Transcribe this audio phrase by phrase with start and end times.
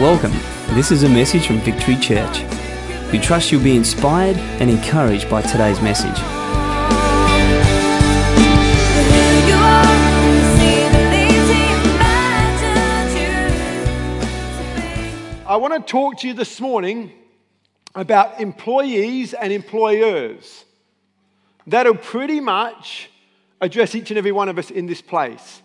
[0.00, 0.32] Welcome.
[0.76, 2.44] This is a message from Victory Church.
[3.12, 6.16] We trust you'll be inspired and encouraged by today's message.
[8.96, 9.18] Who
[9.48, 9.84] you are,
[10.56, 13.34] see the things he imagined you
[14.58, 15.46] to be.
[15.46, 17.12] I want to talk to you this morning
[17.94, 20.64] about employees and employers.
[21.66, 23.10] That'll pretty much
[23.60, 25.60] address each and every one of us in this place.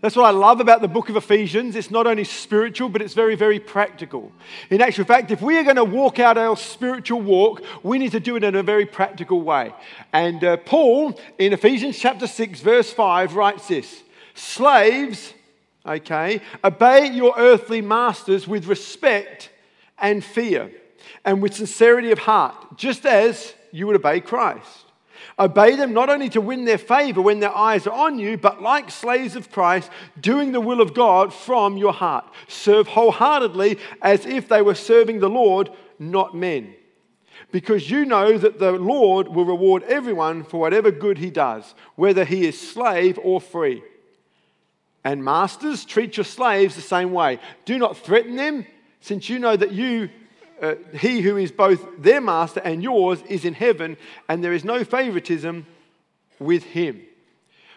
[0.00, 1.74] That's what I love about the book of Ephesians.
[1.74, 4.30] It's not only spiritual, but it's very, very practical.
[4.70, 8.12] In actual fact, if we are going to walk out our spiritual walk, we need
[8.12, 9.74] to do it in a very practical way.
[10.12, 14.02] And uh, Paul, in Ephesians chapter 6, verse 5, writes this
[14.34, 15.34] Slaves,
[15.84, 19.50] okay, obey your earthly masters with respect
[19.98, 20.70] and fear
[21.24, 24.84] and with sincerity of heart, just as you would obey Christ.
[25.40, 28.60] Obey them not only to win their favor when their eyes are on you, but
[28.60, 29.88] like slaves of Christ,
[30.20, 32.24] doing the will of God from your heart.
[32.48, 36.74] Serve wholeheartedly as if they were serving the Lord, not men.
[37.52, 42.24] Because you know that the Lord will reward everyone for whatever good he does, whether
[42.24, 43.82] he is slave or free.
[45.04, 47.38] And masters, treat your slaves the same way.
[47.64, 48.66] Do not threaten them,
[49.00, 50.10] since you know that you,
[50.60, 53.96] uh, he who is both their master and yours, is in heaven,
[54.28, 55.66] and there is no favoritism
[56.38, 57.02] with him.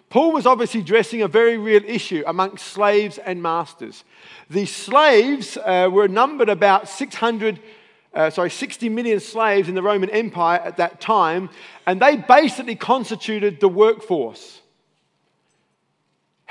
[0.10, 4.04] Paul was obviously addressing a very real issue amongst slaves and masters.
[4.50, 7.60] The slaves uh, were numbered about 600,
[8.14, 11.50] uh, sorry, 60 million slaves in the Roman Empire at that time,
[11.88, 14.61] and they basically constituted the workforce.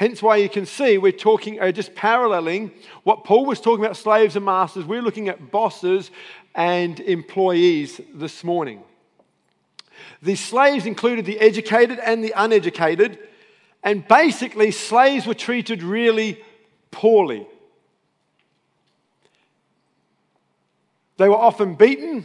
[0.00, 2.70] Hence, why you can see we're talking, uh, just paralleling
[3.02, 4.86] what Paul was talking about slaves and masters.
[4.86, 6.10] We're looking at bosses
[6.54, 8.82] and employees this morning.
[10.22, 13.18] The slaves included the educated and the uneducated,
[13.82, 16.42] and basically, slaves were treated really
[16.90, 17.46] poorly.
[21.18, 22.24] They were often beaten.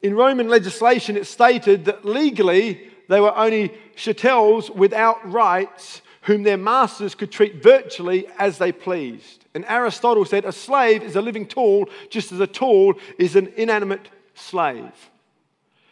[0.00, 6.56] In Roman legislation, it stated that legally they were only chatels without rights whom their
[6.56, 9.44] masters could treat virtually as they pleased.
[9.54, 13.52] And Aristotle said a slave is a living tool, just as a tool is an
[13.56, 15.10] inanimate slave.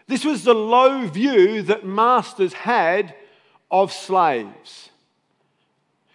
[0.07, 3.15] This was the low view that masters had
[3.71, 4.91] of slaves.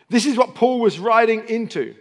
[0.10, 1.96] This is what Paul was writing into.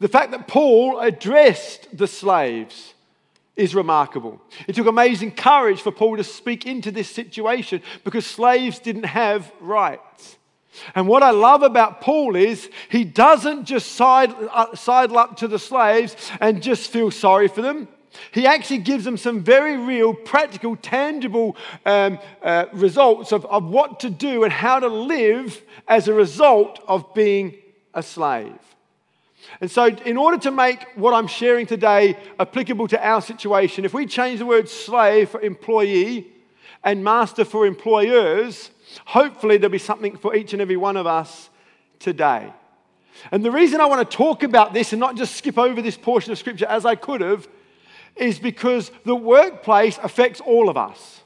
[0.00, 2.94] The fact that Paul addressed the slaves
[3.58, 4.40] is remarkable.
[4.66, 9.52] It took amazing courage for Paul to speak into this situation because slaves didn't have
[9.60, 10.38] rights.
[10.94, 15.48] And what I love about Paul is he doesn't just side, uh, sidle up to
[15.48, 17.88] the slaves and just feel sorry for them.
[18.30, 24.00] He actually gives them some very real, practical, tangible um, uh, results of, of what
[24.00, 27.56] to do and how to live as a result of being
[27.92, 28.58] a slave.
[29.60, 33.92] And so, in order to make what I'm sharing today applicable to our situation, if
[33.92, 36.28] we change the word slave for employee
[36.84, 38.70] and master for employers,
[39.04, 41.50] hopefully there'll be something for each and every one of us
[41.98, 42.52] today.
[43.32, 45.96] And the reason I want to talk about this and not just skip over this
[45.96, 47.48] portion of scripture as I could have
[48.14, 51.22] is because the workplace affects all of us.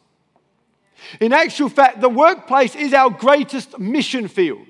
[1.21, 4.67] In actual fact, the workplace is our greatest mission field.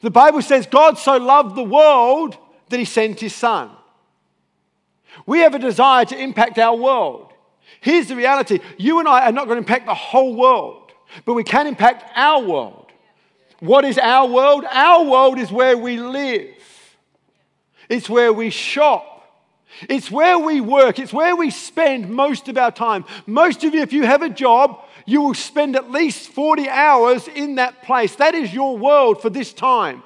[0.00, 2.36] The Bible says God so loved the world
[2.68, 3.70] that he sent his son.
[5.26, 7.32] We have a desire to impact our world.
[7.80, 10.92] Here's the reality you and I are not going to impact the whole world,
[11.24, 12.92] but we can impact our world.
[13.60, 14.64] What is our world?
[14.70, 16.54] Our world is where we live,
[17.88, 19.10] it's where we shop.
[19.88, 21.00] It's where we work.
[21.00, 23.04] It's where we spend most of our time.
[23.26, 27.28] Most of you, if you have a job, you will spend at least 40 hours
[27.28, 28.16] in that place.
[28.16, 30.02] That is your world for this time.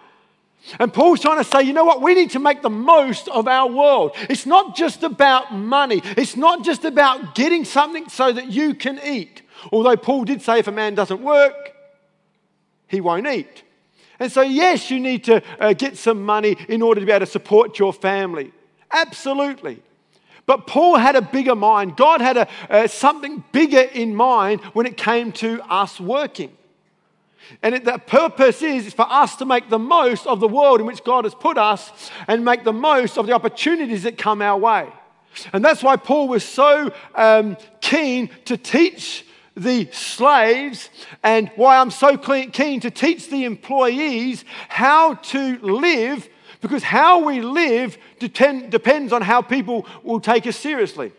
[0.78, 2.02] And Paul's trying to say, you know what?
[2.02, 4.12] We need to make the most of our world.
[4.28, 9.00] It's not just about money, it's not just about getting something so that you can
[9.04, 9.42] eat.
[9.72, 11.74] Although Paul did say if a man doesn't work,
[12.86, 13.62] he won't eat.
[14.20, 17.24] And so, yes, you need to uh, get some money in order to be able
[17.24, 18.52] to support your family.
[18.90, 19.80] Absolutely.
[20.48, 21.94] But Paul had a bigger mind.
[21.94, 26.56] God had a, uh, something bigger in mind when it came to us working.
[27.62, 30.80] And it, the purpose is, is for us to make the most of the world
[30.80, 34.40] in which God has put us and make the most of the opportunities that come
[34.40, 34.88] our way.
[35.52, 40.88] And that's why Paul was so um, keen to teach the slaves
[41.22, 46.26] and why I'm so keen to teach the employees how to live
[46.60, 51.12] because how we live depends on how people will take us seriously.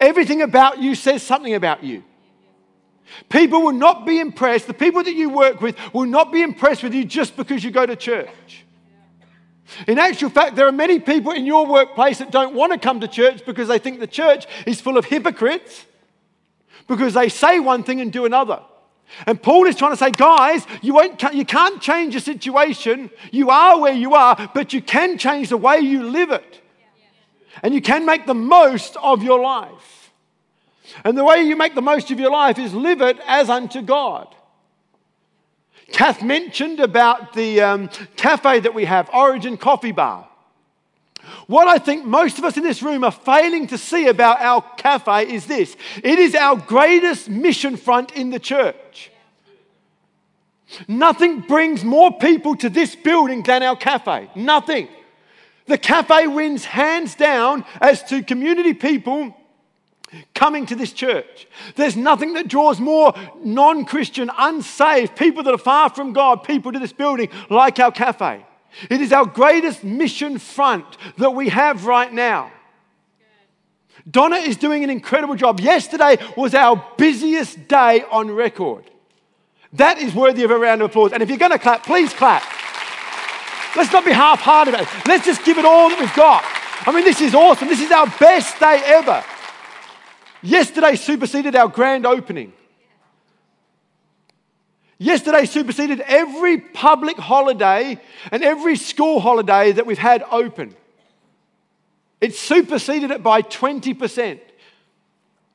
[0.00, 2.02] Everything about you says something about you.
[3.28, 6.82] People will not be impressed, the people that you work with will not be impressed
[6.82, 8.64] with you just because you go to church.
[9.86, 13.00] In actual fact, there are many people in your workplace that don't want to come
[13.00, 15.84] to church because they think the church is full of hypocrites
[16.86, 18.60] because they say one thing and do another.
[19.26, 23.10] And Paul is trying to say, guys, you, won't, you can't change the situation.
[23.30, 26.60] You are where you are, but you can change the way you live it.
[27.62, 30.12] And you can make the most of your life.
[31.04, 33.82] And the way you make the most of your life is live it as unto
[33.82, 34.34] God.
[35.92, 40.28] Kath mentioned about the um, cafe that we have, Origin Coffee Bar.
[41.46, 44.62] What I think most of us in this room are failing to see about our
[44.76, 49.10] cafe is this it is our greatest mission front in the church.
[50.88, 54.28] Nothing brings more people to this building than our cafe.
[54.34, 54.88] Nothing.
[55.66, 59.34] The cafe wins hands down as to community people
[60.34, 61.46] coming to this church.
[61.76, 66.72] There's nothing that draws more non Christian, unsaved, people that are far from God, people
[66.72, 68.44] to this building like our cafe.
[68.90, 70.84] It is our greatest mission front
[71.18, 72.52] that we have right now.
[74.08, 75.60] Donna is doing an incredible job.
[75.60, 78.84] Yesterday was our busiest day on record.
[79.72, 81.12] That is worthy of a round of applause.
[81.12, 82.42] And if you're going to clap, please clap.
[83.76, 84.74] Let's not be half hearted.
[85.06, 86.44] Let's just give it all that we've got.
[86.86, 87.68] I mean, this is awesome.
[87.68, 89.24] This is our best day ever.
[90.42, 92.52] Yesterday superseded our grand opening.
[94.98, 98.00] Yesterday superseded every public holiday
[98.30, 100.74] and every school holiday that we've had open.
[102.20, 104.40] It superseded it by 20%.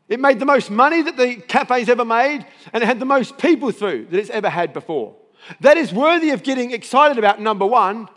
[0.10, 3.38] It made the most money that the cafe's ever made, and it had the most
[3.38, 5.16] people through that it's ever had before.
[5.62, 8.10] That is worthy of getting excited about, number one.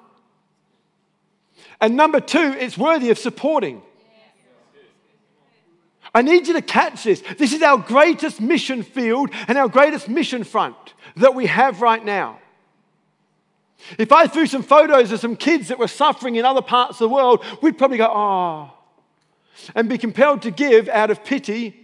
[1.81, 3.81] And number two, it's worthy of supporting.
[6.15, 7.23] I need you to catch this.
[7.39, 10.77] This is our greatest mission field and our greatest mission front
[11.17, 12.39] that we have right now.
[13.99, 17.11] If I threw some photos of some kids that were suffering in other parts of
[17.11, 18.73] the world, we'd probably go, oh,
[19.75, 21.81] and be compelled to give out of pity.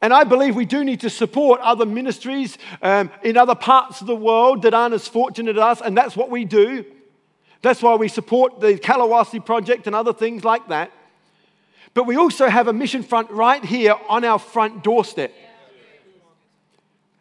[0.00, 4.06] And I believe we do need to support other ministries um, in other parts of
[4.06, 6.84] the world that aren't as fortunate as us, and that's what we do.
[7.62, 10.92] That's why we support the Kalawasi Project and other things like that.
[11.94, 15.32] But we also have a mission front right here on our front doorstep.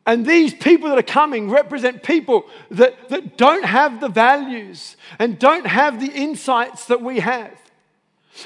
[0.06, 5.40] And these people that are coming represent people that, that don't have the values and
[5.40, 7.54] don't have the insights that we have.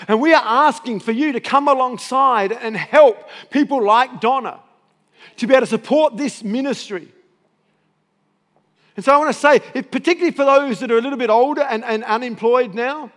[0.07, 3.17] And we are asking for you to come alongside and help
[3.49, 4.59] people like Donna
[5.37, 7.07] to be able to support this ministry.
[8.95, 11.29] And so I want to say, if, particularly for those that are a little bit
[11.29, 13.11] older and, and unemployed now,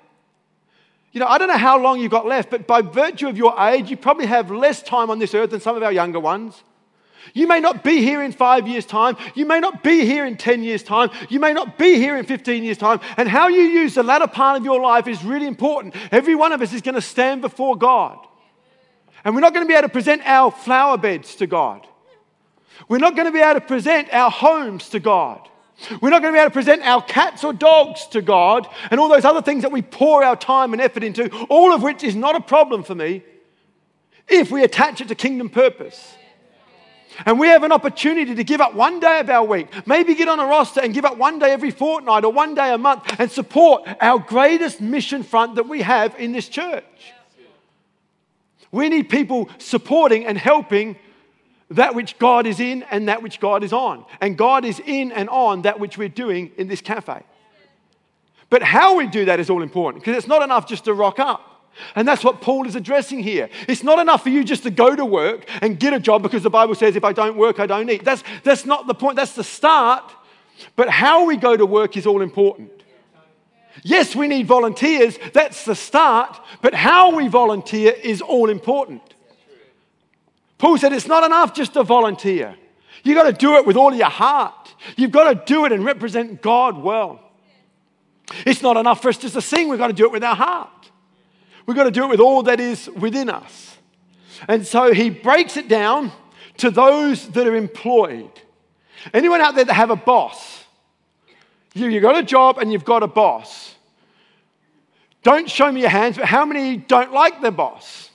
[1.12, 3.58] you know, I don't know how long you've got left, but by virtue of your
[3.58, 6.62] age, you probably have less time on this earth than some of our younger ones.
[7.34, 9.16] You may not be here in five years' time.
[9.34, 11.10] You may not be here in 10 years' time.
[11.28, 13.00] You may not be here in 15 years' time.
[13.16, 15.94] And how you use the latter part of your life is really important.
[16.12, 18.18] Every one of us is going to stand before God.
[19.24, 21.86] And we're not going to be able to present our flower beds to God.
[22.88, 25.46] We're not going to be able to present our homes to God.
[26.00, 29.00] We're not going to be able to present our cats or dogs to God and
[29.00, 32.04] all those other things that we pour our time and effort into, all of which
[32.04, 33.22] is not a problem for me
[34.28, 36.14] if we attach it to kingdom purpose.
[37.26, 40.28] And we have an opportunity to give up one day of our week, maybe get
[40.28, 43.02] on a roster and give up one day every fortnight or one day a month
[43.18, 46.84] and support our greatest mission front that we have in this church.
[48.72, 50.96] We need people supporting and helping
[51.70, 54.04] that which God is in and that which God is on.
[54.20, 57.22] And God is in and on that which we're doing in this cafe.
[58.50, 61.18] But how we do that is all important because it's not enough just to rock
[61.18, 61.46] up.
[61.94, 63.48] And that's what Paul is addressing here.
[63.68, 66.42] It's not enough for you just to go to work and get a job because
[66.42, 68.04] the Bible says, if I don't work, I don't eat.
[68.04, 69.14] That's, that's not the point.
[69.14, 70.12] That's the start.
[70.74, 72.72] But how we go to work is all important.
[73.84, 75.16] Yes, we need volunteers.
[75.32, 76.40] That's the start.
[76.60, 79.14] But how we volunteer is all important.
[80.60, 82.54] Paul said it's not enough just to volunteer.
[83.02, 84.74] You've got to do it with all your heart.
[84.94, 87.18] You've got to do it and represent God well.
[88.44, 90.36] It's not enough for us just to sing, we've got to do it with our
[90.36, 90.90] heart.
[91.64, 93.78] We've got to do it with all that is within us.
[94.48, 96.12] And so he breaks it down
[96.58, 98.30] to those that are employed.
[99.14, 100.64] Anyone out there that have a boss?
[101.72, 103.74] You, you've got a job and you've got a boss.
[105.22, 108.09] Don't show me your hands, but how many don't like their boss?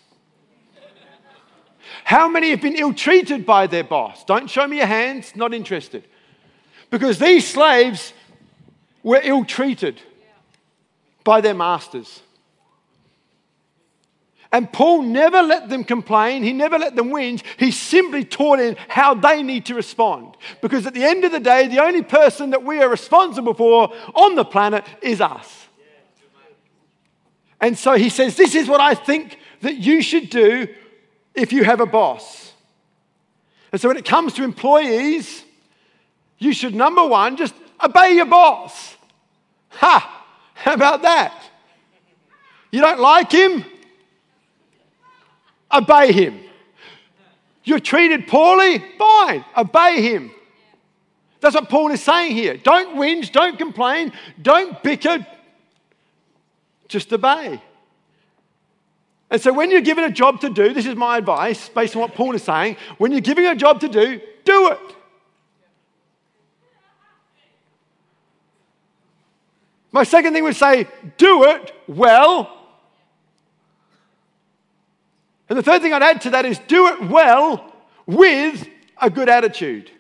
[2.06, 4.24] How many have been ill treated by their boss?
[4.26, 6.04] Don't show me your hands, not interested.
[6.92, 8.14] Because these slaves
[9.02, 10.00] were ill treated
[11.24, 12.22] by their masters.
[14.52, 17.42] And Paul never let them complain, he never let them whinge.
[17.58, 20.38] He simply taught them how they need to respond.
[20.62, 23.92] Because at the end of the day, the only person that we are responsible for
[24.14, 25.66] on the planet is us.
[27.60, 30.68] And so he says, This is what I think that you should do
[31.36, 32.54] if you have a boss.
[33.72, 35.44] And so when it comes to employees,
[36.38, 38.96] you should, number one, just obey your boss.
[39.70, 40.26] Ha!
[40.54, 41.34] How about that?
[42.72, 43.66] You don't like him?
[45.72, 46.40] Obey him.
[47.64, 48.84] You're treated poorly?
[48.98, 50.32] Fine, obey him.
[51.42, 52.58] That's what Paul is saying here.
[52.58, 55.26] Don't whinge, don't complain, don't bicker,
[56.88, 57.62] just obey.
[59.36, 62.02] And so when you're given a job to do, this is my advice based on
[62.02, 64.80] what Paul is saying, when you're giving a job to do, do it.
[69.92, 70.88] My second thing would say,
[71.18, 72.50] do it well.
[75.50, 77.74] And the third thing I'd add to that is do it well
[78.06, 78.66] with
[79.02, 79.92] a good attitude.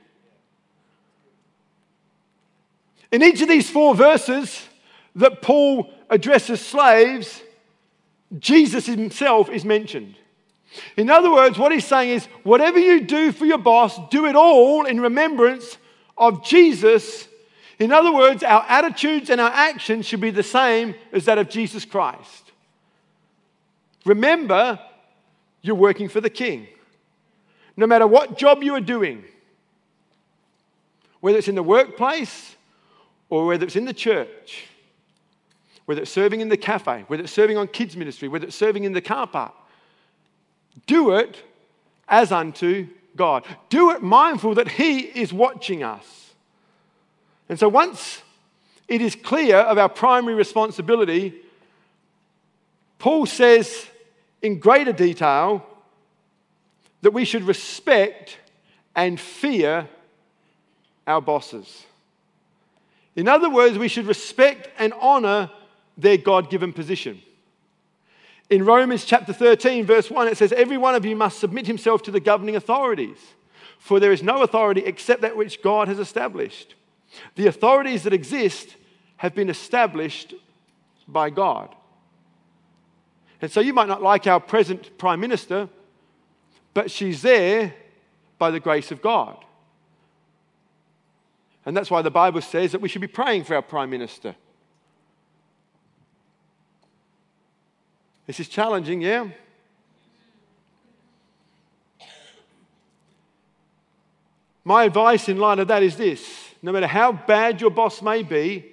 [3.12, 4.66] In each of these four verses
[5.14, 7.42] that Paul addresses slaves,
[8.40, 10.16] Jesus himself is mentioned.
[10.98, 14.36] In other words, what he's saying is whatever you do for your boss, do it
[14.36, 15.78] all in remembrance
[16.18, 17.28] of Jesus.
[17.80, 21.50] In other words, our attitudes and our actions should be the same as that of
[21.50, 22.52] Jesus Christ.
[24.06, 24.80] Remember,
[25.62, 26.68] you're working for the king.
[27.78, 29.24] No matter what job you are doing,
[31.20, 32.56] whether it's in the workplace
[33.30, 34.68] or whether it's in the church,
[35.86, 38.84] whether it's serving in the cafe, whether it's serving on kids' ministry, whether it's serving
[38.84, 39.54] in the car park,
[40.88, 41.44] do it
[42.08, 43.46] as unto God.
[43.70, 46.34] Do it mindful that He is watching us.
[47.48, 48.22] And so once
[48.88, 51.34] it is clear of our primary responsibility,
[53.00, 53.88] Paul says
[54.42, 55.66] in greater detail
[57.02, 58.38] that we should respect
[58.96, 59.88] and fear
[61.06, 61.86] our bosses.
[63.16, 65.50] In other words, we should respect and honor
[65.98, 67.22] their God given position.
[68.50, 72.04] In Romans chapter 13, verse 1, it says, Every one of you must submit himself
[72.04, 73.18] to the governing authorities,
[73.80, 76.76] for there is no authority except that which God has established.
[77.36, 78.76] The authorities that exist
[79.18, 80.34] have been established
[81.08, 81.74] by God.
[83.42, 85.70] And so you might not like our present Prime Minister,
[86.74, 87.74] but she's there
[88.38, 89.38] by the grace of God.
[91.66, 94.36] And that's why the Bible says that we should be praying for our Prime Minister.
[98.28, 99.28] This is challenging, yeah?
[104.64, 108.24] My advice in light of that is this no matter how bad your boss may
[108.24, 108.66] be,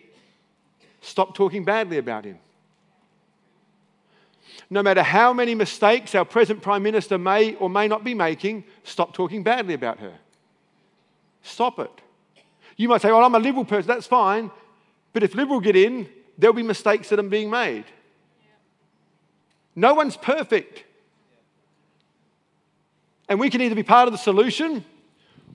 [1.03, 2.39] stop talking badly about him.
[4.71, 8.65] No matter how many mistakes our present Prime Minister may or may not be making,
[8.85, 10.15] stop talking badly about her.
[11.43, 11.91] Stop it.
[12.79, 14.51] You might say, Well, I'm a liberal person, that's fine.
[15.13, 17.85] But if liberal get in, there'll be mistakes that are being made.
[19.75, 20.85] No one's perfect.
[23.29, 24.85] And we can either be part of the solution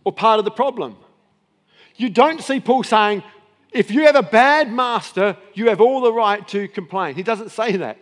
[0.03, 0.97] or part of the problem.
[1.95, 3.23] You don't see Paul saying,
[3.71, 7.15] if you have a bad master, you have all the right to complain.
[7.15, 7.97] He doesn't say that.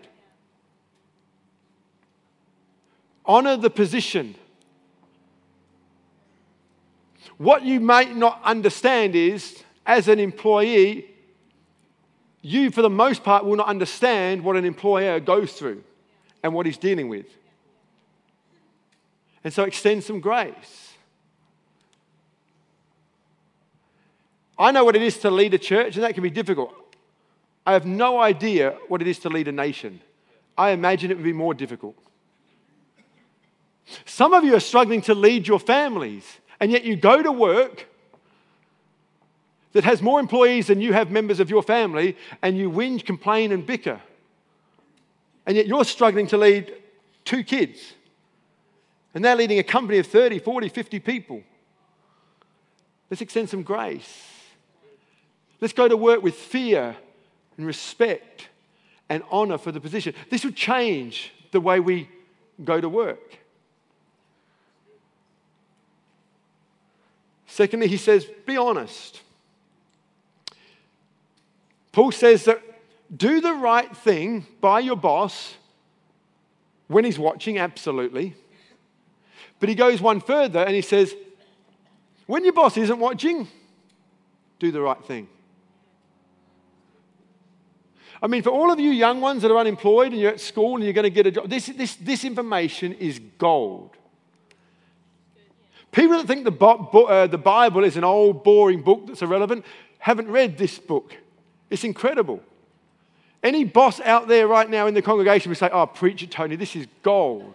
[3.26, 4.36] Honor the position.
[7.38, 11.06] What you might not understand is, as an employee,
[12.42, 15.84] you, for the most part, will not understand what an employer goes through
[16.46, 17.26] and what he's dealing with.
[19.44, 20.94] And so extend some grace.
[24.60, 26.72] I know what it is to lead a church, and that can be difficult.
[27.66, 30.02] I have no idea what it is to lead a nation.
[30.56, 31.98] I imagine it would be more difficult.
[34.06, 37.88] Some of you are struggling to lead your families, and yet you go to work
[39.72, 43.52] that has more employees than you have members of your family, and you whinge, complain,
[43.52, 44.00] and bicker
[45.46, 46.74] and yet you're struggling to lead
[47.24, 47.94] two kids.
[49.14, 51.44] And they're leading a company of 30, 40, 50 people.
[53.10, 54.24] Let's extend some grace.
[55.62, 56.96] Let's go to work with fear
[57.58, 58.50] and respect
[59.08, 60.14] and honor for the position.
[60.30, 62.10] This would change the way we
[62.64, 63.40] go to work.
[67.48, 69.22] Secondly, he says, be honest.
[71.94, 72.62] Paul says that
[73.16, 75.56] do the right thing by your boss
[76.88, 78.36] when he's watching, absolutely.
[79.60, 81.16] But he goes one further and he says,
[82.26, 83.48] when your boss isn't watching,
[84.60, 85.28] do the right thing.
[88.22, 90.76] I mean, for all of you young ones that are unemployed and you're at school
[90.76, 93.92] and you're going to get a job, this, this, this information is gold.
[95.92, 99.64] People that think uh, the Bible is an old, boring book that's irrelevant
[100.00, 101.16] haven't read this book.
[101.70, 102.42] It's incredible.
[103.46, 106.76] Any boss out there right now in the congregation would say, Oh, preacher Tony, this
[106.76, 107.54] is gold.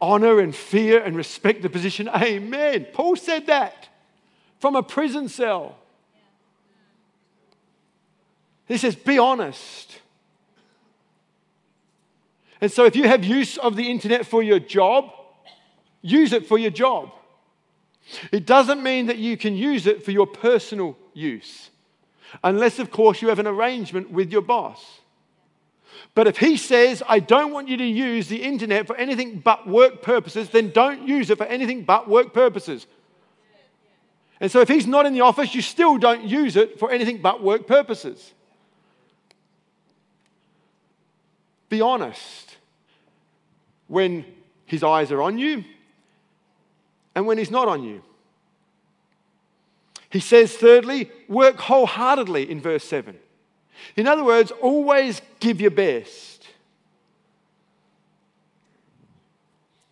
[0.00, 2.08] Honor and fear and respect the position.
[2.08, 2.86] Amen.
[2.92, 3.88] Paul said that
[4.60, 5.76] from a prison cell.
[8.68, 9.98] He says, Be honest.
[12.60, 15.10] And so, if you have use of the internet for your job,
[16.00, 17.10] use it for your job.
[18.30, 21.70] It doesn't mean that you can use it for your personal use,
[22.42, 25.00] unless, of course, you have an arrangement with your boss.
[26.14, 29.68] But if he says, I don't want you to use the internet for anything but
[29.68, 32.86] work purposes, then don't use it for anything but work purposes.
[34.40, 37.20] And so if he's not in the office, you still don't use it for anything
[37.20, 38.32] but work purposes.
[41.68, 42.56] Be honest
[43.88, 44.24] when
[44.64, 45.64] his eyes are on you
[47.14, 48.02] and when he's not on you.
[50.10, 53.16] He says, thirdly, work wholeheartedly in verse 7.
[53.96, 56.46] In other words, always give your best.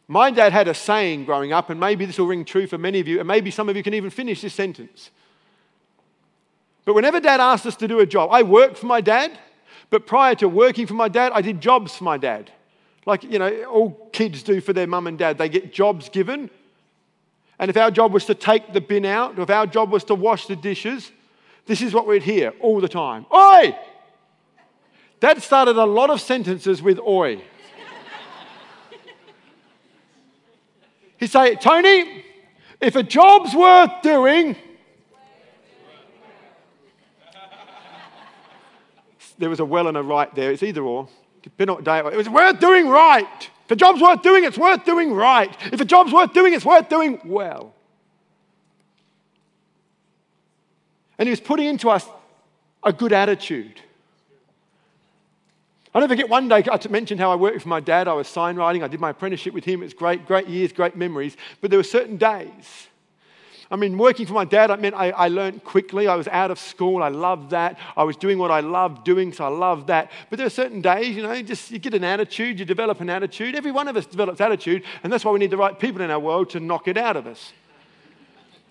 [0.08, 3.00] My dad had a saying growing up, and maybe this will ring true for many
[3.00, 5.10] of you, and maybe some of you can even finish this sentence.
[6.84, 9.36] But whenever dad asked us to do a job, I worked for my dad,
[9.90, 12.52] but prior to working for my dad, I did jobs for my dad.
[13.04, 15.38] Like, you know, all kids do for their mum and dad.
[15.38, 16.50] They get jobs given.
[17.58, 20.14] And if our job was to take the bin out, if our job was to
[20.14, 21.10] wash the dishes,
[21.66, 23.76] this is what we'd hear all the time Oi!
[25.18, 27.36] Dad started a lot of sentences with oi.
[31.16, 32.22] He'd say, Tony,
[32.82, 34.54] if a job's worth doing,
[39.38, 40.52] there was a well and a right there.
[40.52, 41.08] It's either or.
[41.58, 43.50] It was worth doing right.
[43.66, 45.54] If a job's worth doing, it's worth doing right.
[45.72, 47.74] If a job's worth doing, it's worth doing well.
[51.18, 52.06] And he was putting into us
[52.84, 53.80] a good attitude.
[55.92, 58.06] I'll never forget one day, I mentioned how I worked with my dad.
[58.06, 58.84] I was sign writing.
[58.84, 59.82] I did my apprenticeship with him.
[59.82, 61.36] It's great, great years, great memories.
[61.60, 62.86] But there were certain days.
[63.70, 66.06] I mean, working for my dad, I meant I, I learned quickly.
[66.06, 67.02] I was out of school.
[67.02, 67.78] I loved that.
[67.96, 70.10] I was doing what I loved doing, so I loved that.
[70.30, 73.10] But there are certain days, you know, just you get an attitude, you develop an
[73.10, 73.54] attitude.
[73.54, 76.10] Every one of us develops attitude, and that's why we need the right people in
[76.10, 77.52] our world to knock it out of us.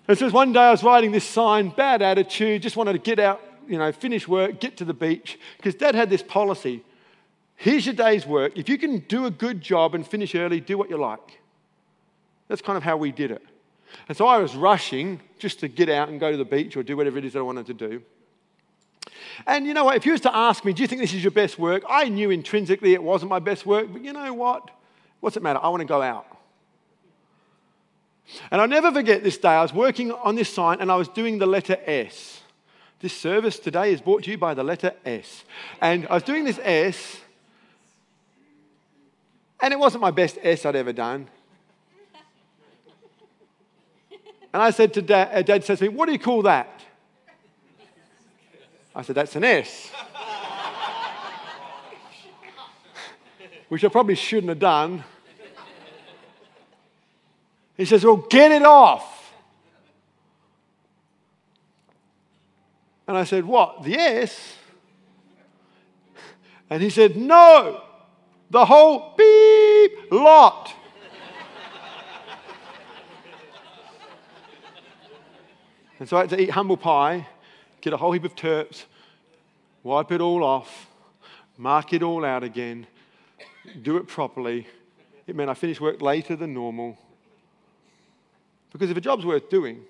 [0.08, 3.18] And so one day I was writing this sign, bad attitude, just wanted to get
[3.18, 5.38] out, you know, finish work, get to the beach.
[5.56, 6.82] Because dad had this policy
[7.56, 8.56] here's your day's work.
[8.56, 11.40] If you can do a good job and finish early, do what you like.
[12.48, 13.42] That's kind of how we did it.
[14.08, 16.82] And so I was rushing just to get out and go to the beach or
[16.82, 18.02] do whatever it is that I wanted to do.
[19.46, 19.96] And you know what?
[19.96, 21.82] If you was to ask me, do you think this is your best work?
[21.88, 24.70] I knew intrinsically it wasn't my best work, but you know what?
[25.20, 25.60] What's it matter?
[25.62, 26.26] I want to go out.
[28.50, 29.48] And I'll never forget this day.
[29.48, 32.42] I was working on this sign and I was doing the letter S.
[33.00, 35.44] This service today is brought to you by the letter S.
[35.80, 37.18] And I was doing this S,
[39.60, 41.28] and it wasn't my best S I'd ever done.
[44.56, 46.80] And I said to dad, uh, dad says to me, What do you call that?
[48.94, 49.90] I said, That's an S.
[53.68, 55.04] Which I probably shouldn't have done.
[57.76, 59.34] He says, Well, get it off.
[63.06, 63.82] And I said, What?
[63.82, 64.54] The S?
[66.70, 67.82] And he said, No,
[68.48, 70.72] the whole beep lot.
[75.98, 77.26] And so I had to eat humble pie,
[77.80, 78.84] get a whole heap of turps,
[79.82, 80.90] wipe it all off,
[81.56, 82.86] mark it all out again,
[83.82, 84.66] do it properly.
[85.26, 86.98] It meant I finished work later than normal.
[88.72, 89.82] Because if a job's worth doing,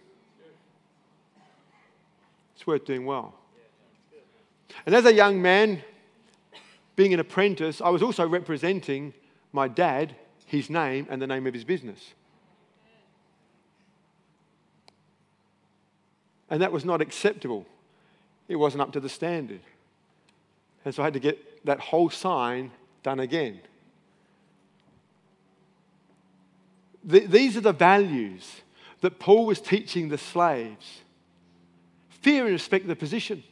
[2.54, 3.34] it's worth doing well.
[4.84, 5.82] And as a young man,
[6.94, 9.12] being an apprentice, I was also representing
[9.52, 10.14] my dad,
[10.46, 12.14] his name, and the name of his business.
[16.50, 17.66] And that was not acceptable.
[18.48, 19.60] It wasn't up to the standard.
[20.84, 22.70] And so I had to get that whole sign
[23.02, 23.60] done again.
[27.08, 28.60] Th- these are the values
[29.00, 31.00] that Paul was teaching the slaves
[32.26, 33.44] fear and respect the position,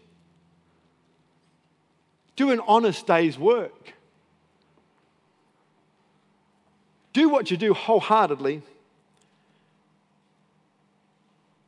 [2.34, 3.92] do an honest day's work,
[7.12, 8.62] do what you do wholeheartedly.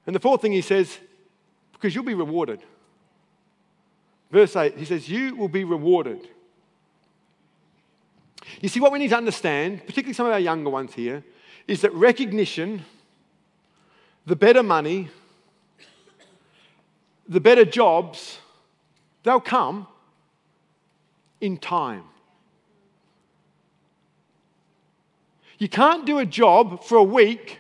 [0.05, 0.99] And the fourth thing he says,
[1.77, 2.61] because you'll be rewarded.
[4.31, 6.27] Verse 8, he says, You will be rewarded.
[8.61, 11.23] You see, what we need to understand, particularly some of our younger ones here,
[11.69, 12.85] is that recognition,
[14.25, 15.11] the better money,
[17.29, 18.39] the better jobs,
[19.23, 19.87] they'll come
[21.41, 22.05] in time.
[25.59, 27.59] You can't do a job for a week,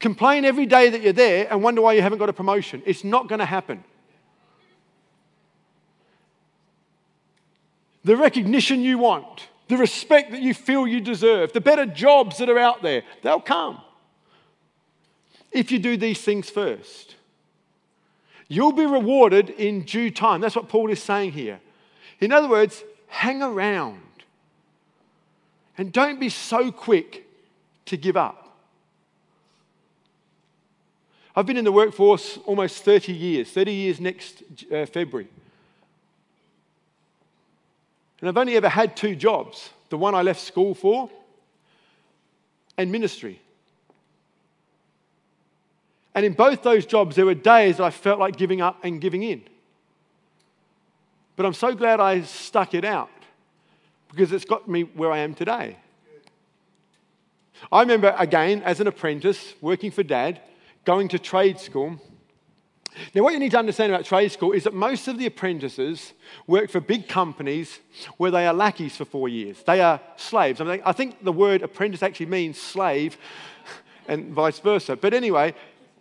[0.00, 2.82] complain every day that you're there, and wonder why you haven't got a promotion.
[2.86, 3.84] It's not going to happen.
[8.04, 12.48] The recognition you want, the respect that you feel you deserve, the better jobs that
[12.48, 13.80] are out there, they'll come.
[15.50, 17.16] If you do these things first,
[18.48, 20.40] you'll be rewarded in due time.
[20.40, 21.60] That's what Paul is saying here.
[22.20, 24.00] In other words, hang around
[25.76, 27.24] and don't be so quick
[27.86, 28.47] to give up.
[31.38, 35.28] I've been in the workforce almost 30 years, 30 years next uh, February.
[38.18, 41.08] And I've only ever had two jobs the one I left school for
[42.76, 43.40] and ministry.
[46.12, 49.00] And in both those jobs, there were days that I felt like giving up and
[49.00, 49.42] giving in.
[51.36, 53.10] But I'm so glad I stuck it out
[54.10, 55.76] because it's got me where I am today.
[57.70, 60.40] I remember, again, as an apprentice, working for dad,
[60.88, 62.00] going to trade school.
[63.14, 66.14] Now, what you need to understand about trade school is that most of the apprentices
[66.46, 67.80] work for big companies
[68.16, 69.62] where they are lackeys for four years.
[69.66, 70.62] They are slaves.
[70.62, 73.18] I, mean, I think the word apprentice actually means slave
[74.08, 74.96] and vice versa.
[74.96, 75.54] But anyway,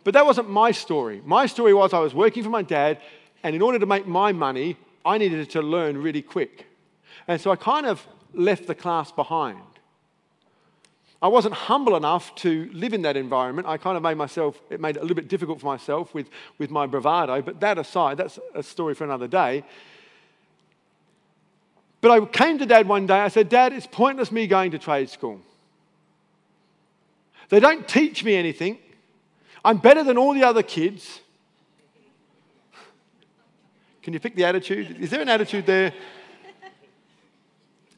[0.06, 1.22] but that wasn't my story.
[1.26, 3.02] My story was I was working for my dad,
[3.44, 6.66] and in order to make my money, I needed to learn really quick.
[7.28, 9.60] And so I kind of left the class behind.
[11.22, 13.68] I wasn't humble enough to live in that environment.
[13.68, 16.30] I kind of made myself, it made it a little bit difficult for myself with,
[16.60, 17.42] with my bravado.
[17.42, 19.64] But that aside, that's a story for another day.
[22.02, 23.20] But I came to dad one day.
[23.20, 25.42] I said, Dad, it's pointless me going to trade school.
[27.50, 28.78] They don't teach me anything.
[29.66, 31.22] I'm better than all the other kids.
[34.04, 35.02] Can you pick the attitude?
[35.02, 35.94] Is there an attitude there?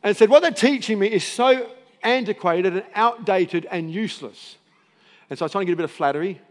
[0.02, 1.70] And said, What they're teaching me is so
[2.04, 4.58] antiquated and outdated and useless.
[5.30, 6.42] And so I was trying to get a bit of flattery.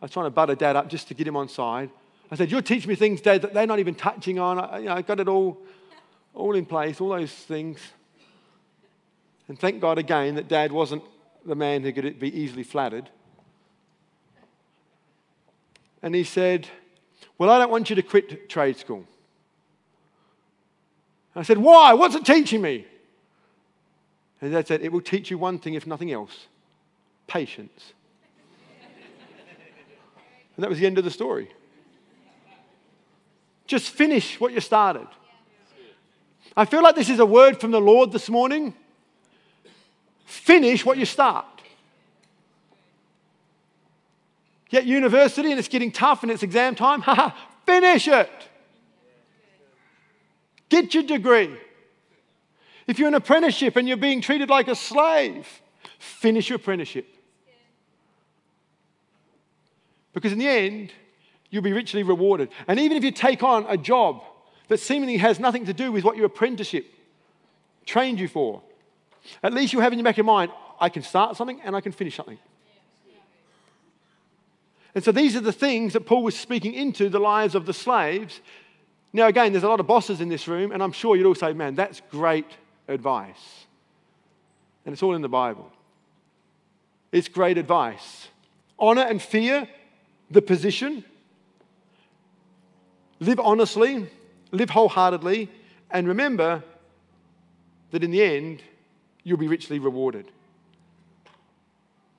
[0.00, 1.90] I was trying to butter dad up just to get him on side.
[2.30, 4.58] I said, You're teaching me things, dad, that they're not even touching on.
[4.58, 5.58] I, you know, I got it all,
[6.34, 7.80] all in place, all those things.
[9.48, 11.02] And thank God again that dad wasn't
[11.44, 13.08] the man who could be easily flattered.
[16.02, 16.68] And he said,
[17.38, 19.04] Well, I don't want you to quit trade school.
[21.34, 21.94] I said, Why?
[21.94, 22.86] What's it teaching me?
[24.40, 26.46] And Dad said, It will teach you one thing, if nothing else
[27.26, 27.92] patience.
[30.56, 31.50] and that was the end of the story.
[33.66, 35.06] Just finish what you started.
[36.56, 38.74] I feel like this is a word from the Lord this morning.
[40.24, 41.46] Finish what you start.
[44.70, 47.02] Get university and it's getting tough and it's exam time.
[47.66, 48.30] Finish it.
[50.68, 51.56] Get your degree.
[52.88, 55.46] If you're an apprenticeship and you're being treated like a slave,
[55.98, 57.06] finish your apprenticeship.
[60.14, 60.90] Because in the end,
[61.50, 62.48] you'll be richly rewarded.
[62.66, 64.22] And even if you take on a job
[64.68, 66.86] that seemingly has nothing to do with what your apprenticeship
[67.84, 68.62] trained you for,
[69.42, 71.76] at least you have in your back of your mind, I can start something and
[71.76, 72.38] I can finish something.
[74.94, 77.74] And so these are the things that Paul was speaking into the lives of the
[77.74, 78.40] slaves.
[79.12, 81.34] Now, again, there's a lot of bosses in this room, and I'm sure you'd all
[81.34, 82.46] say, man, that's great
[82.88, 83.66] advice.
[84.84, 85.70] And it's all in the Bible.
[87.12, 88.28] It's great advice.
[88.78, 89.68] Honor and fear
[90.30, 91.04] the position.
[93.20, 94.08] Live honestly,
[94.50, 95.50] live wholeheartedly,
[95.90, 96.62] and remember
[97.90, 98.62] that in the end,
[99.24, 100.30] you'll be richly rewarded.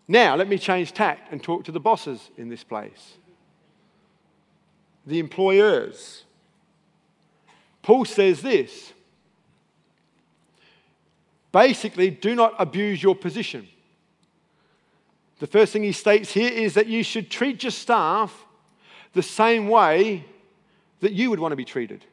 [0.08, 3.18] Now, let me change tact and talk to the bosses in this place,
[5.06, 6.24] the employers.
[7.84, 8.94] Paul says this
[11.52, 13.68] Basically, do not abuse your position.
[15.40, 18.46] The first thing he states here is that you should treat your staff
[19.14, 20.26] the same way
[21.00, 22.06] that you would want to be treated.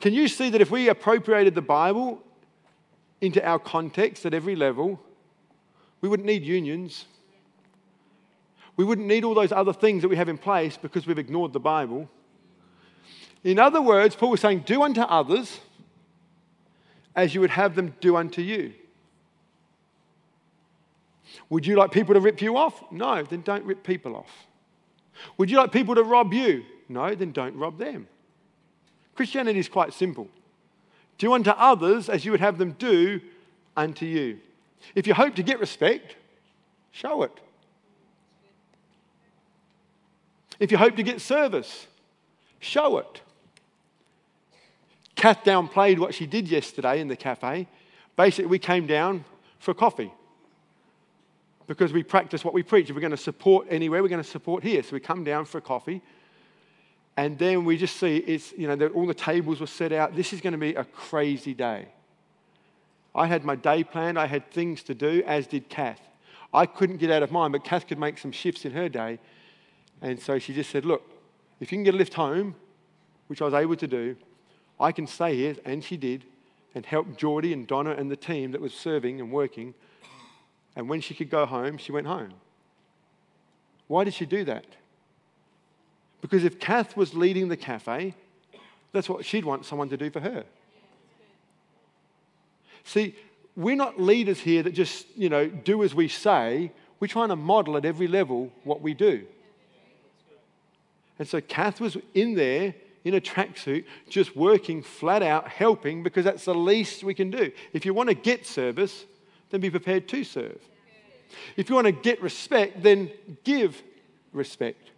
[0.00, 2.20] Can you see that if we appropriated the Bible
[3.20, 5.00] into our context at every level,
[6.00, 7.04] we wouldn't need unions?
[8.76, 11.52] We wouldn't need all those other things that we have in place because we've ignored
[11.52, 12.08] the Bible.
[13.42, 15.60] In other words, Paul was saying, Do unto others
[17.14, 18.72] as you would have them do unto you.
[21.48, 22.82] Would you like people to rip you off?
[22.90, 24.30] No, then don't rip people off.
[25.36, 26.64] Would you like people to rob you?
[26.88, 28.08] No, then don't rob them.
[29.14, 30.28] Christianity is quite simple.
[31.18, 33.20] Do unto others as you would have them do
[33.76, 34.38] unto you.
[34.94, 36.16] If you hope to get respect,
[36.90, 37.32] show it.
[40.58, 41.86] If you hope to get service,
[42.60, 43.22] show it.
[45.20, 47.68] Kath downplayed what she did yesterday in the cafe.
[48.16, 49.26] Basically, we came down
[49.58, 50.10] for coffee
[51.66, 52.88] because we practice what we preach.
[52.88, 54.82] If we're going to support anywhere, we're going to support here.
[54.82, 56.00] So we come down for coffee.
[57.18, 60.16] And then we just see it's, you know, that all the tables were set out.
[60.16, 61.88] This is going to be a crazy day.
[63.14, 66.00] I had my day planned, I had things to do, as did Kath.
[66.54, 69.18] I couldn't get out of mine, but Kath could make some shifts in her day.
[70.00, 71.02] And so she just said, Look,
[71.60, 72.54] if you can get a lift home,
[73.26, 74.16] which I was able to do,
[74.80, 76.24] I can stay here, and she did,
[76.74, 79.74] and help Geordie and Donna and the team that was serving and working.
[80.74, 82.32] And when she could go home, she went home.
[83.86, 84.64] Why did she do that?
[86.20, 88.14] Because if Kath was leading the cafe,
[88.92, 90.44] that's what she'd want someone to do for her.
[92.84, 93.14] See,
[93.56, 96.72] we're not leaders here that just, you know, do as we say.
[96.98, 99.26] We're trying to model at every level what we do.
[101.18, 106.24] And so Kath was in there in a tracksuit, just working flat out, helping, because
[106.24, 107.50] that's the least we can do.
[107.72, 109.04] If you want to get service,
[109.50, 110.60] then be prepared to serve.
[111.56, 113.10] If you want to get respect, then
[113.44, 113.82] give
[114.32, 114.90] respect.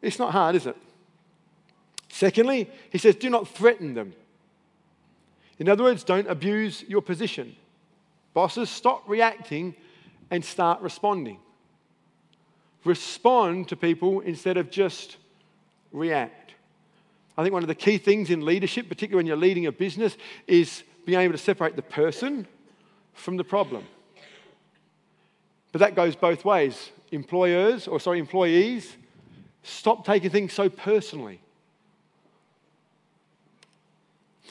[0.00, 0.76] It's not hard, is it?
[2.08, 4.14] Secondly, he says, do not threaten them.
[5.58, 7.54] In other words, don't abuse your position.
[8.32, 9.74] Bosses, stop reacting
[10.30, 11.38] and start responding.
[12.84, 15.18] Respond to people instead of just
[15.92, 16.54] react.
[17.36, 20.16] I think one of the key things in leadership, particularly when you're leading a business,
[20.46, 22.46] is being able to separate the person
[23.14, 23.84] from the problem.
[25.72, 26.90] But that goes both ways.
[27.12, 28.96] Employers, or sorry, employees,
[29.62, 31.40] stop taking things so personally.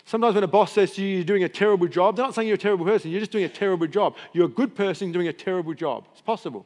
[0.06, 2.47] Sometimes when a boss says to you, you're doing a terrible job, they're not saying
[2.47, 4.15] you're a terrible person, you're just doing a terrible job.
[4.34, 6.08] You're a good person doing a terrible job.
[6.12, 6.65] It's possible.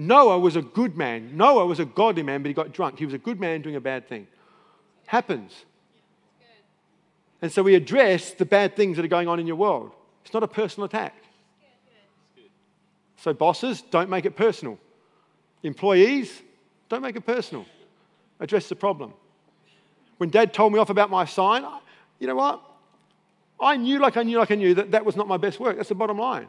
[0.00, 1.36] Noah was a good man.
[1.36, 2.98] Noah was a godly man, but he got drunk.
[2.98, 4.26] He was a good man doing a bad thing.
[5.04, 5.52] Happens.
[7.42, 9.92] And so we address the bad things that are going on in your world.
[10.24, 11.14] It's not a personal attack.
[13.18, 14.78] So, bosses, don't make it personal.
[15.62, 16.32] Employees,
[16.88, 17.66] don't make it personal.
[18.40, 19.12] Address the problem.
[20.16, 21.62] When dad told me off about my sign,
[22.18, 22.62] you know what?
[23.60, 25.76] I knew, like I knew, like I knew, that that was not my best work.
[25.76, 26.48] That's the bottom line.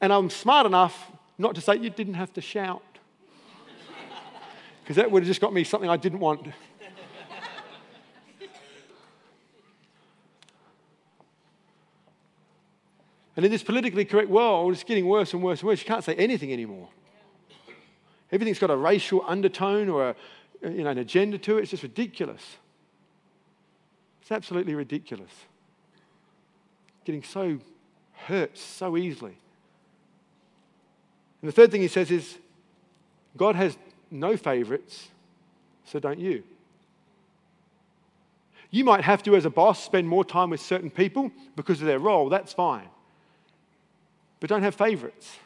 [0.00, 2.82] And I'm smart enough not to say you didn't have to shout,
[4.82, 6.48] because that would have just got me something I didn't want.
[13.36, 15.80] And in this politically correct world, it's getting worse and worse and worse.
[15.80, 16.88] You can't say anything anymore.
[18.30, 20.16] Everything's got a racial undertone or a,
[20.62, 21.62] you know, an agenda to it.
[21.62, 22.42] It's just ridiculous.
[24.22, 25.32] It's absolutely ridiculous.
[27.04, 27.58] Getting so
[28.12, 29.36] hurt so easily.
[31.44, 32.38] And the third thing he says is
[33.36, 33.76] God has
[34.10, 35.08] no favorites,
[35.84, 36.42] so don't you.
[38.70, 41.86] You might have to, as a boss, spend more time with certain people because of
[41.86, 42.30] their role.
[42.30, 42.88] That's fine.
[44.40, 45.36] But don't have favorites.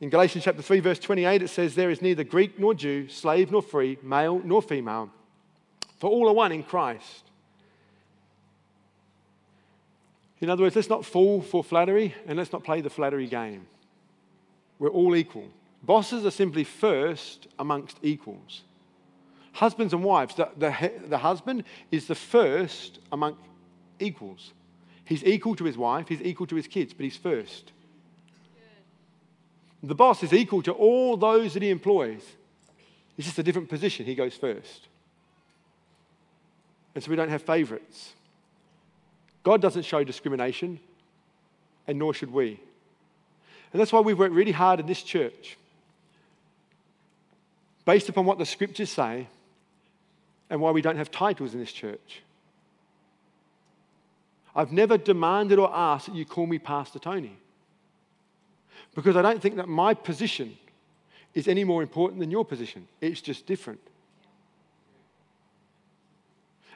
[0.00, 3.52] In Galatians chapter 3, verse 28, it says, There is neither Greek nor Jew, slave
[3.52, 5.10] nor free, male nor female,
[6.00, 7.30] for all are one in Christ.
[10.42, 13.64] In other words, let's not fall for flattery and let's not play the flattery game.
[14.80, 15.48] We're all equal.
[15.84, 18.62] Bosses are simply first amongst equals.
[19.52, 23.36] Husbands and wives, the, the, the husband is the first among
[24.00, 24.52] equals.
[25.04, 27.70] He's equal to his wife, he's equal to his kids, but he's first.
[29.80, 32.22] The boss is equal to all those that he employs.
[33.16, 34.06] It's just a different position.
[34.06, 34.88] He goes first.
[36.96, 38.14] And so we don't have favorites.
[39.42, 40.78] God doesn't show discrimination,
[41.86, 42.60] and nor should we.
[43.72, 45.56] And that's why we've worked really hard in this church,
[47.84, 49.26] based upon what the scriptures say,
[50.50, 52.22] and why we don't have titles in this church.
[54.54, 57.36] I've never demanded or asked that you call me Pastor Tony.
[58.94, 60.56] Because I don't think that my position
[61.32, 62.86] is any more important than your position.
[63.00, 63.80] It's just different.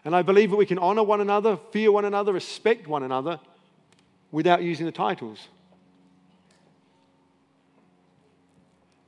[0.07, 3.41] And I believe that we can honor one another, fear one another, respect one another
[4.31, 5.49] without using the titles.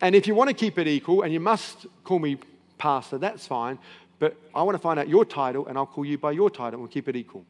[0.00, 2.38] And if you want to keep it equal and you must call me
[2.78, 3.78] pastor, that's fine.
[4.18, 6.72] But I want to find out your title and I'll call you by your title
[6.72, 7.44] and we'll keep it equal.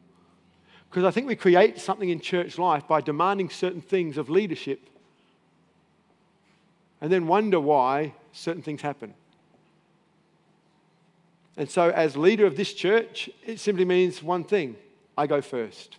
[0.87, 4.79] Because I think we create something in church life by demanding certain things of leadership
[7.01, 9.15] and then wonder why certain things happen.
[11.59, 14.77] And so, as leader of this church, it simply means one thing
[15.17, 15.97] I go first.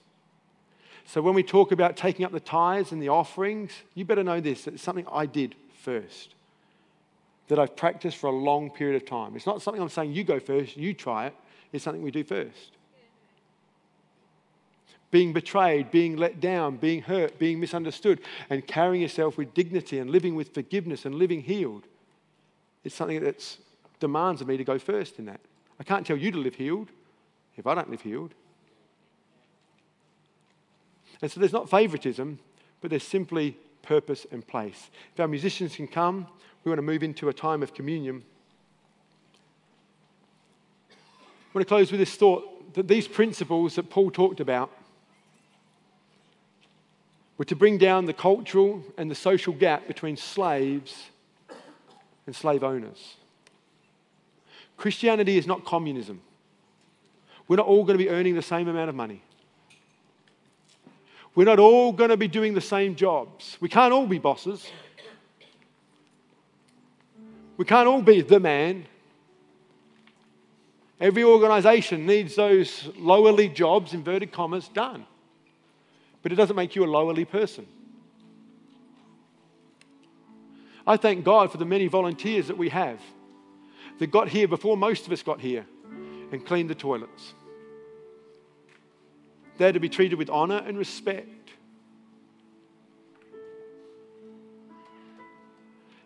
[1.04, 4.40] So, when we talk about taking up the tithes and the offerings, you better know
[4.40, 6.34] this it's something I did first,
[7.48, 9.36] that I've practiced for a long period of time.
[9.36, 11.34] It's not something I'm saying you go first, you try it,
[11.74, 12.72] it's something we do first.
[15.10, 20.08] Being betrayed, being let down, being hurt, being misunderstood, and carrying yourself with dignity and
[20.08, 21.84] living with forgiveness and living healed.
[22.82, 23.58] It's something that
[24.00, 25.40] demands of me to go first in that.
[25.78, 26.88] I can't tell you to live healed
[27.56, 28.34] if I don't live healed.
[31.22, 32.38] And so there's not favoritism,
[32.80, 34.90] but there's simply purpose and place.
[35.14, 36.26] If our musicians can come,
[36.64, 38.22] we want to move into a time of communion.
[40.90, 40.94] I
[41.54, 44.70] want to close with this thought that these principles that Paul talked about
[47.36, 51.06] were to bring down the cultural and the social gap between slaves
[52.26, 53.16] and slave owners.
[54.80, 56.22] Christianity is not communism.
[57.46, 59.22] We're not all going to be earning the same amount of money.
[61.34, 63.58] We're not all going to be doing the same jobs.
[63.60, 64.66] We can't all be bosses.
[67.58, 68.86] We can't all be the man.
[70.98, 75.04] Every organization needs those lowerly jobs, inverted commas, done.
[76.22, 77.66] But it doesn't make you a lowerly person.
[80.86, 82.98] I thank God for the many volunteers that we have
[84.00, 85.66] that got here before most of us got here
[86.32, 87.34] and cleaned the toilets.
[89.58, 91.50] They're to be treated with honor and respect.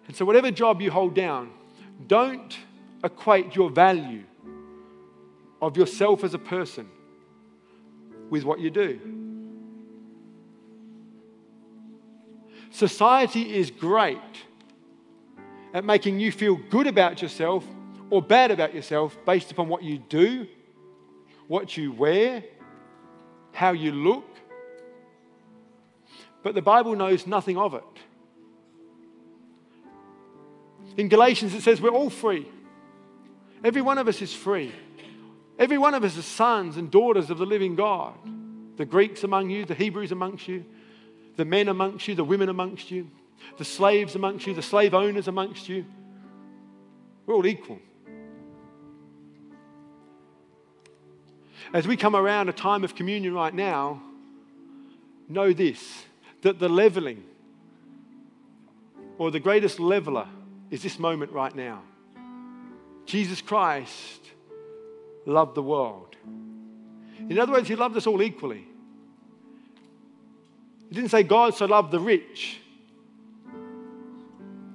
[0.08, 1.52] And so, whatever job you hold down,
[2.08, 2.58] don't
[3.04, 4.24] equate your value
[5.62, 6.88] of yourself as a person
[8.28, 9.00] with what you do.
[12.72, 14.18] Society is great
[15.72, 17.64] at making you feel good about yourself
[18.14, 20.46] or bad about yourself based upon what you do,
[21.48, 22.44] what you wear,
[23.50, 24.24] how you look.
[26.44, 27.82] But the Bible knows nothing of it.
[30.96, 32.46] In Galatians, it says we're all free.
[33.64, 34.72] Every one of us is free.
[35.58, 38.14] Every one of us is sons and daughters of the living God.
[38.76, 40.64] The Greeks among you, the Hebrews amongst you,
[41.34, 43.10] the men amongst you, the women amongst you,
[43.58, 45.84] the slaves amongst you, the slave owners amongst you.
[47.26, 47.80] We're all equal.
[51.72, 54.02] As we come around a time of communion right now,
[55.28, 56.04] know this
[56.42, 57.24] that the leveling
[59.16, 60.28] or the greatest leveler
[60.70, 61.82] is this moment right now.
[63.06, 64.20] Jesus Christ
[65.24, 66.16] loved the world.
[67.28, 68.66] In other words, he loved us all equally.
[70.88, 72.60] He didn't say God so loved the rich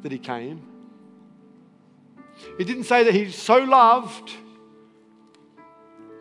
[0.01, 0.61] that he came.
[2.57, 4.31] He didn't say that he so loved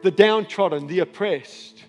[0.03, 1.85] the downtrodden, the oppressed.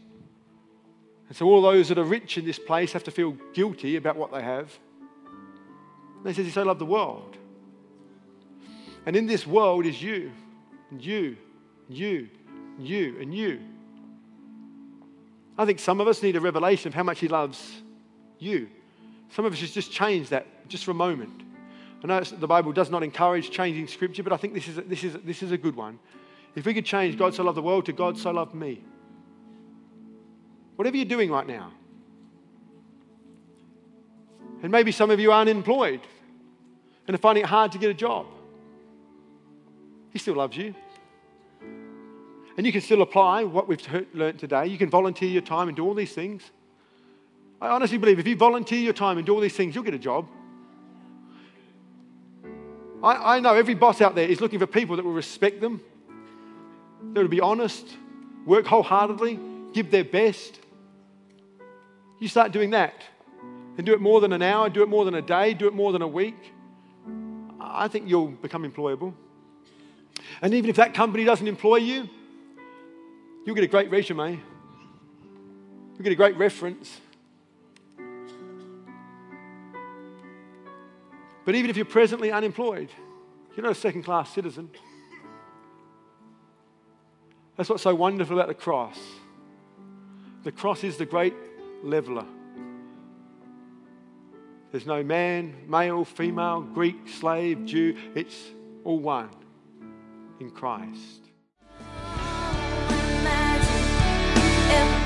[1.28, 4.16] And so all those that are rich in this place have to feel guilty about
[4.16, 4.78] what they have.
[6.18, 7.38] And he says he so loved the world.
[9.06, 10.32] And in this world is you,
[10.92, 11.38] and you,
[11.88, 12.30] and you,
[12.78, 13.60] and you, and you.
[15.58, 17.82] I think some of us need a revelation of how much he loves
[18.40, 18.70] you.
[19.32, 21.44] Some of us should just change that just for a moment.
[22.04, 25.04] I know the Bible does not encourage changing scripture, but I think this is, this,
[25.04, 26.00] is, this is a good one.
[26.56, 28.84] If we could change God so loved the world to God so loved me.
[30.76, 31.72] Whatever you're doing right now.
[34.62, 36.02] And maybe some of you are unemployed
[37.08, 38.28] and are finding it hard to get a job.
[40.12, 40.74] He still loves you.
[42.58, 43.82] And you can still apply what we've
[44.14, 44.68] learned today.
[44.68, 46.44] You can volunteer your time and do all these things.
[47.62, 49.94] I honestly believe if you volunteer your time and do all these things, you'll get
[49.94, 50.28] a job.
[53.02, 55.82] I, I know every boss out there is looking for people that will respect them,
[57.14, 57.86] that will be honest,
[58.46, 59.40] work wholeheartedly,
[59.74, 60.60] give their best.
[62.20, 62.94] You start doing that
[63.78, 65.74] and do it more than an hour, do it more than a day, do it
[65.74, 66.54] more than a week.
[67.60, 69.14] I think you'll become employable.
[70.42, 72.10] And even if that company doesn't employ you,
[73.46, 74.40] you'll get a great resume,
[75.94, 77.00] you'll get a great reference.
[81.46, 82.90] But even if you're presently unemployed,
[83.56, 84.70] you're not a second class citizen.
[87.60, 88.98] That's what's so wonderful about the cross.
[90.46, 91.34] The cross is the great
[91.84, 92.24] leveler.
[94.72, 97.98] There's no man, male, female, Greek, slave, Jew.
[98.16, 98.38] It's
[98.86, 99.30] all one
[100.40, 101.26] in Christ.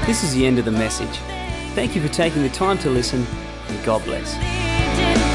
[0.05, 1.17] This is the end of the message.
[1.73, 3.25] Thank you for taking the time to listen,
[3.67, 5.32] and God bless.